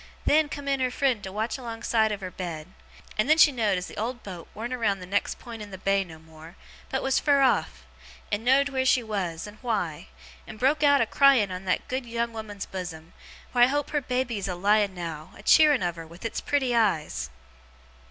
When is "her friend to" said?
0.79-1.31